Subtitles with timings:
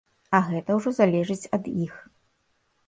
[0.37, 1.93] А гэта ўжо залежыць ад іх.